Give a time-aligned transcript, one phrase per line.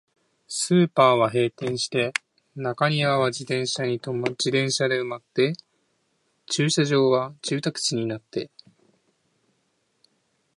[0.47, 2.11] スーパーは閉店して、
[2.55, 5.53] 中庭は自転車で埋まって、
[6.47, 8.49] 駐車場は住宅地になって、